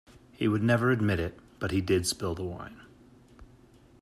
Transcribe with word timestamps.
He 0.31 0.47
would 0.47 0.63
never 0.63 0.89
admit 0.89 1.19
it, 1.19 1.37
but 1.59 1.69
he 1.69 1.79
did 1.79 2.07
spill 2.07 2.33
the 2.33 2.43
wine. 2.43 2.81